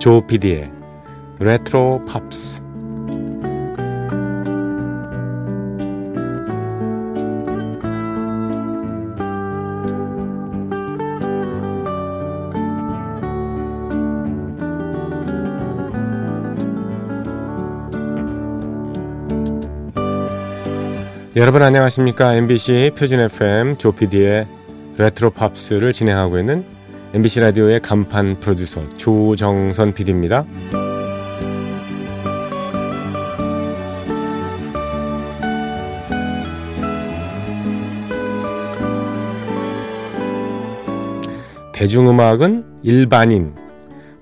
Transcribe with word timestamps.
조 0.00 0.26
PD의 0.26 0.72
레트로 1.40 2.06
팝스. 2.06 2.62
여러분 21.36 21.62
안녕하십니까? 21.62 22.36
MBC 22.36 22.92
표준 22.96 23.20
FM 23.20 23.76
조 23.76 23.92
PD의 23.92 24.46
레트로 24.96 25.28
팝스를 25.32 25.92
진행하고 25.92 26.38
있는 26.38 26.79
MBC 27.12 27.40
라디오의 27.40 27.80
간판 27.80 28.38
프로듀서 28.38 28.88
조정선 28.90 29.92
PD입니다. 29.92 30.44
대중음악은 41.72 42.82
일반인, 42.84 43.56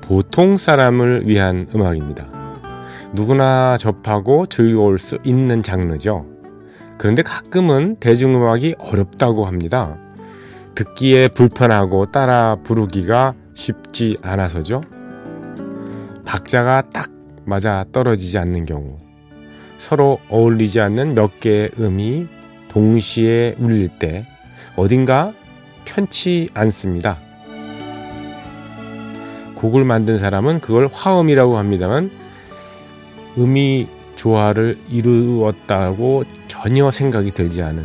보통 0.00 0.56
사람을 0.56 1.28
위한 1.28 1.68
음악입니다. 1.72 2.26
누구나 3.12 3.76
접하고 3.76 4.46
즐거울 4.46 4.98
수 4.98 5.18
있는 5.22 5.62
장르죠. 5.62 6.26
그런데 6.98 7.22
가끔은 7.22 7.96
대중음악이 8.00 8.74
어렵다고 8.78 9.44
합니다. 9.44 9.96
듣기에 10.74 11.28
불편하고 11.28 12.06
따라 12.06 12.56
부르기가 12.62 13.34
쉽지 13.54 14.16
않아서죠. 14.22 14.80
박자가 16.24 16.82
딱 16.92 17.10
맞아 17.44 17.84
떨어지지 17.92 18.38
않는 18.38 18.64
경우, 18.66 18.98
서로 19.78 20.18
어울리지 20.28 20.80
않는 20.80 21.14
몇 21.14 21.40
개의 21.40 21.70
음이 21.78 22.26
동시에 22.68 23.56
울릴 23.58 23.88
때 23.88 24.26
어딘가 24.76 25.32
편치 25.84 26.48
않습니다. 26.54 27.18
곡을 29.56 29.84
만든 29.84 30.18
사람은 30.18 30.60
그걸 30.60 30.88
화음이라고 30.90 31.58
합니다만 31.58 32.10
음이 33.38 33.88
조화를 34.16 34.78
이루었다고 34.88 36.24
전혀 36.48 36.90
생각이 36.90 37.32
들지 37.32 37.62
않은 37.62 37.84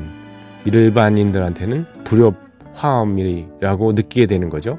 일반인들한테는 0.66 1.85
불협 2.03 2.47
화음이라고 2.78 3.94
느끼게 3.94 4.28
되는 4.28 4.50
거죠. 4.50 4.78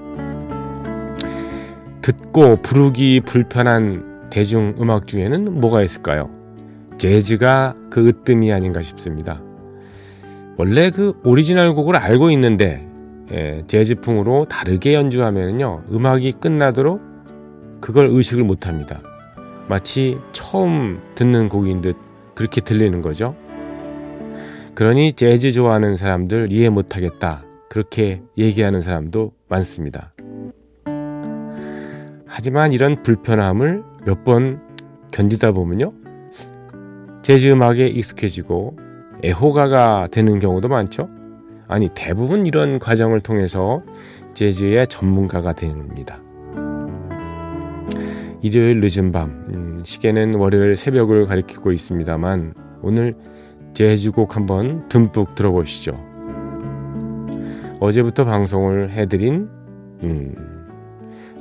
듣고 2.00 2.56
부르기 2.62 3.20
불편한 3.20 4.30
대중 4.30 4.74
음악 4.80 5.06
중에는 5.06 5.60
뭐가 5.60 5.82
있을까요? 5.82 6.30
재즈가 6.96 7.74
그 7.90 8.08
으뜸이 8.08 8.52
아닌가 8.52 8.82
싶습니다. 8.82 9.42
원래 10.56 10.90
그 10.90 11.20
오리지널 11.24 11.74
곡을 11.74 11.96
알고 11.96 12.30
있는데 12.30 12.86
예, 13.32 13.62
재즈풍으로 13.66 14.46
다르게 14.46 14.94
연주하면요 14.94 15.84
음악이 15.92 16.32
끝나도록 16.32 17.00
그걸 17.80 18.08
의식을 18.10 18.42
못합니다. 18.42 19.00
마치 19.68 20.18
처음 20.32 21.00
듣는 21.14 21.48
곡인 21.48 21.82
듯 21.82 21.96
그렇게 22.34 22.60
들리는 22.60 23.02
거죠. 23.02 23.36
그러니 24.74 25.12
재즈 25.12 25.52
좋아하는 25.52 25.96
사람들 25.96 26.46
이해 26.50 26.68
못하겠다. 26.68 27.42
그렇게 27.68 28.22
얘기하는 28.36 28.82
사람도 28.82 29.32
많습니다. 29.48 30.12
하지만 32.26 32.72
이런 32.72 33.02
불편함을 33.02 33.82
몇 34.06 34.24
번 34.24 34.60
견디다 35.10 35.52
보면요. 35.52 35.92
재즈 37.22 37.46
음악에 37.50 37.88
익숙해지고 37.88 38.76
애호가가 39.24 40.08
되는 40.10 40.38
경우도 40.38 40.68
많죠. 40.68 41.08
아니, 41.66 41.88
대부분 41.94 42.46
이런 42.46 42.78
과정을 42.78 43.20
통해서 43.20 43.82
재즈의 44.34 44.86
전문가가 44.86 45.52
됩니다. 45.52 46.20
일요일 48.40 48.80
늦은 48.80 49.10
밤, 49.12 49.30
음, 49.48 49.82
시계는 49.84 50.34
월요일 50.36 50.76
새벽을 50.76 51.26
가리키고 51.26 51.72
있습니다만, 51.72 52.54
오늘 52.82 53.12
재즈곡 53.74 54.36
한번 54.36 54.88
듬뿍 54.88 55.34
들어보시죠. 55.34 56.07
어제부터 57.80 58.24
방송을 58.24 58.90
해드린 58.90 59.48
음, 60.02 60.34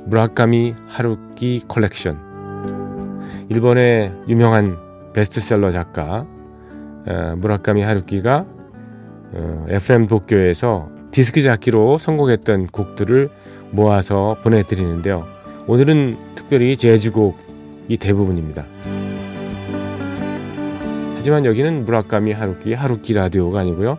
무라카미 0.06 0.74
하루키 0.86 1.64
컬렉션 1.68 2.18
일본의 3.48 4.12
유명한 4.28 4.76
베스트셀러 5.12 5.70
작가 5.70 6.26
어, 7.06 7.34
무라카미 7.38 7.82
하루키가 7.82 8.46
어, 9.32 9.66
FM 9.68 10.06
도쿄에서 10.06 10.90
디스크자키로 11.10 11.98
선곡했던 11.98 12.68
곡들을 12.68 13.30
모아서 13.70 14.36
보내드리는데요. 14.42 15.26
오늘은 15.66 16.16
특별히 16.34 16.76
재즈곡이 16.76 17.96
대부분입니다. 17.98 18.64
하지만 21.16 21.44
여기는 21.44 21.84
무라카미 21.84 22.32
하루키 22.32 22.74
하루키 22.74 23.12
라디오가 23.12 23.60
아니고요. 23.60 23.98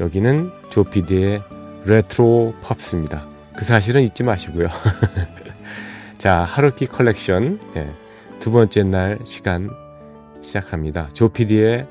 여기는 0.00 0.50
조피디의 0.70 1.42
레트로 1.84 2.54
팝스입니다. 2.62 3.26
그 3.56 3.64
사실은 3.64 4.02
잊지 4.02 4.22
마시고요. 4.22 4.66
자, 6.18 6.44
하루키 6.44 6.86
컬렉션 6.86 7.58
네, 7.74 7.90
두 8.38 8.50
번째 8.50 8.82
날 8.84 9.18
시간 9.24 9.68
시작합니다. 10.42 11.08
조피디의 11.12 11.86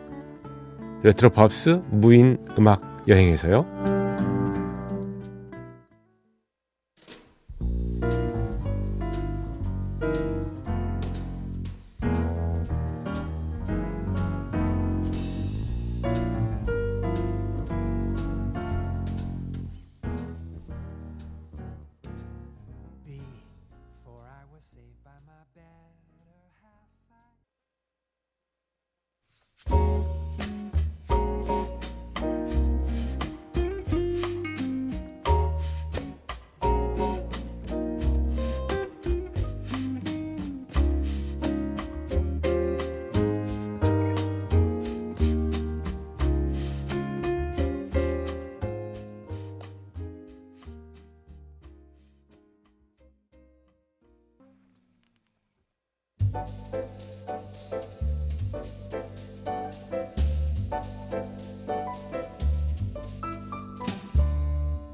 레트로 1.03 1.29
팝스 1.31 1.81
무인 1.89 2.37
음악 2.57 2.81
여행에서요. 3.07 3.98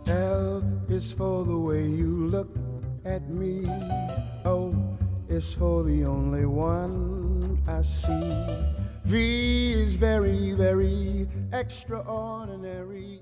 L 0.08 0.64
is 0.90 1.12
for 1.12 1.44
the 1.46 1.58
way 1.58 1.88
you 1.88 2.28
look 2.28 2.50
at 3.06 3.28
me. 3.30 3.66
O 4.46 4.74
is 5.30 5.54
for 5.54 5.84
the 5.84 6.06
only 6.06 6.46
one 6.46 7.62
I 7.68 7.82
see. 7.82 8.32
V 9.06 9.74
is 9.74 9.96
very, 9.96 10.54
very 10.54 11.28
extraordinary. 11.52 13.22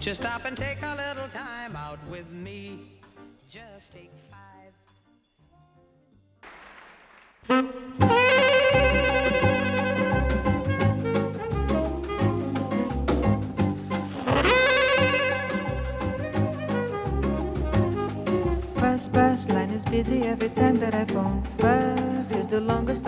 Won't 0.00 0.06
you 0.06 0.14
stop 0.14 0.46
and 0.46 0.56
take 0.56 0.78
a 0.82 0.96
little 0.96 1.28
time 1.28 1.76
out 1.76 1.98
with 2.08 2.30
me? 2.30 2.78
Just 3.50 3.92
take 3.92 4.10
five. 4.30 4.72
Bus, 19.12 19.48
line 19.48 19.70
is 19.70 19.84
busy 19.84 20.22
every 20.22 20.50
time 20.50 20.76
that 20.76 20.94
I 20.94 21.04
phone. 21.04 21.42
Bus 21.58 22.30
is 22.30 22.46
the 22.46 22.60
longest 22.60 22.99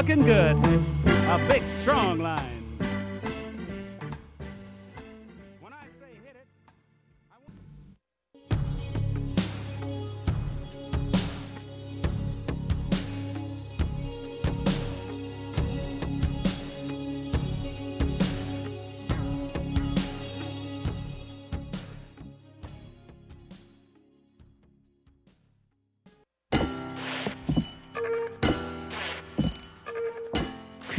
looking 0.00 0.24
good. 0.24 0.56
A 1.28 1.38
big, 1.46 1.62
strong 1.66 2.20
line. 2.20 2.59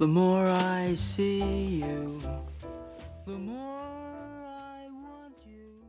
The 0.00 0.08
more 0.10 0.48
I 0.48 0.92
see 0.92 1.82
you, 1.82 2.18
the 3.26 3.38
more 3.38 3.60
I 3.60 4.88
want 4.88 5.36
you. 5.46 5.82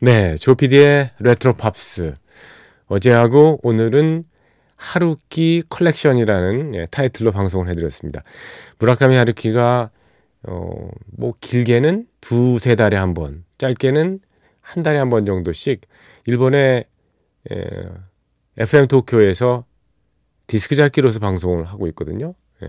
네, 0.00 0.36
조피디의 0.36 1.10
레트로 1.20 1.52
팝스. 1.54 2.14
어제하고 2.86 3.60
오늘은 3.62 4.24
하루키 4.76 5.64
컬렉션이라는 5.68 6.74
예, 6.76 6.86
타이틀로 6.90 7.30
방송을 7.30 7.68
해드렸습니다. 7.68 8.22
무라카미 8.78 9.14
하루키가 9.16 9.90
어, 10.48 10.88
뭐 11.18 11.32
길게는 11.42 12.06
두세 12.22 12.74
달에 12.74 12.96
한 12.96 13.12
번, 13.12 13.44
짧게는 13.58 14.20
한 14.62 14.82
달에 14.82 14.98
한 14.98 15.10
번 15.10 15.26
정도씩 15.26 15.82
일본의 16.26 16.86
에, 17.50 17.56
FM 18.56 18.86
도쿄에서 18.86 19.64
디스크 20.48 20.74
잡기로서 20.74 21.20
방송을 21.20 21.64
하고 21.64 21.86
있거든요. 21.88 22.34
예, 22.62 22.68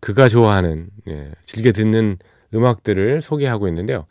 그가 0.00 0.28
좋아하는 0.28 0.90
예, 1.08 1.32
즐겨 1.46 1.72
듣는 1.72 2.18
음악들을 2.52 3.22
소개하고 3.22 3.68
있는데요. 3.68 4.06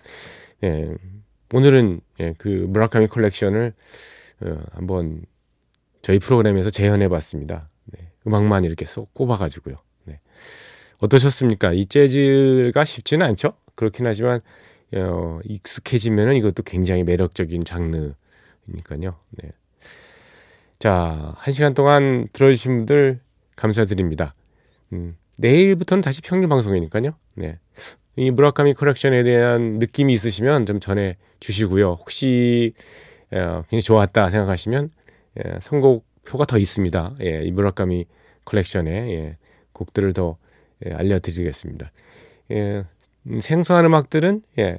예, 0.64 0.96
오늘은 1.54 2.02
예, 2.20 2.34
그 2.40 2.48
무라카미 2.48 3.08
컬렉션을 3.08 3.74
어, 4.42 4.58
한번 4.72 5.22
저희 6.02 6.18
프로그램에서 6.18 6.70
재현해봤습니다. 6.70 7.70
네, 7.86 8.12
음악만 8.26 8.64
이렇게 8.64 8.86
쏙 8.86 9.14
꼽아가지고요. 9.14 9.76
네. 10.06 10.20
어떠셨습니까? 11.00 11.74
이 11.74 11.86
재즈가 11.86 12.84
쉽지는 12.86 13.26
않죠. 13.28 13.54
그렇긴 13.76 14.08
하지만 14.08 14.42
어, 14.96 15.40
익숙해지면은 15.44 16.36
이것도 16.36 16.64
굉장히 16.64 17.04
매력적인 17.04 17.66
장르니까요. 17.66 18.16
네. 19.32 19.52
자, 20.80 21.34
한 21.36 21.52
시간 21.52 21.74
동안 21.74 22.28
들어주신 22.34 22.78
분들 22.78 23.20
감사드립니다. 23.56 24.36
음, 24.94 25.18
내일부터는 25.38 26.02
다시 26.02 26.22
평일 26.22 26.48
방송이니까요. 26.48 27.12
네. 27.36 27.60
이 28.16 28.32
무라카미 28.32 28.74
컬렉션에 28.74 29.24
대한 29.24 29.80
느낌이 29.80 30.14
있으시면 30.14 30.66
좀 30.66 30.80
전해 30.80 31.18
주시고요. 31.40 31.98
혹시 32.00 32.74
어, 33.32 33.64
굉장히 33.70 33.82
좋았다 33.82 34.30
생각하시면 34.30 34.92
예, 35.38 35.60
선곡표가 35.62 36.46
더 36.46 36.58
있습니다. 36.58 37.16
예, 37.22 37.44
이 37.44 37.52
무라카미 37.52 38.06
컬렉션의 38.46 38.94
예, 39.14 39.38
곡들을 39.74 40.14
더 40.14 40.38
예, 40.86 40.94
알려드리겠습니다. 40.94 41.92
예, 42.52 42.84
음, 43.28 43.40
생소한 43.40 43.86
음악들은 43.86 44.42
예, 44.60 44.78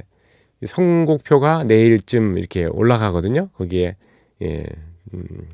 이 0.60 0.66
선곡표가 0.66 1.64
내일쯤 1.64 2.38
이렇게 2.38 2.64
올라가거든요. 2.64 3.48
거기에 3.54 3.96
예, 4.42 4.64
음, 5.14 5.48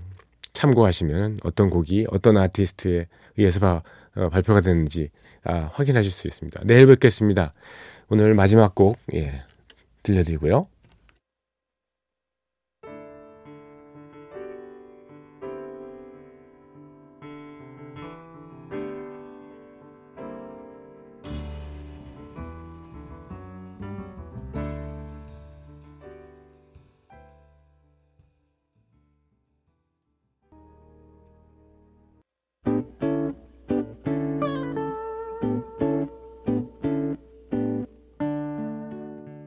참고하시면 0.65 1.39
어떤 1.43 1.69
곡이 1.69 2.07
어떤 2.11 2.37
아티스트에 2.39 3.07
의해서 3.37 3.61
바, 3.61 3.83
어, 4.17 4.29
발표가 4.31 4.61
됐는지 4.61 5.11
아, 5.45 5.69
확인하실 5.73 6.11
수 6.11 6.27
있습니다. 6.27 6.63
내일 6.65 6.87
뵙겠습니다. 6.87 7.53
오늘 8.09 8.35
마지막 8.35 8.75
곡 8.75 8.99
예, 9.15 9.43
들려드리고요. 10.03 10.67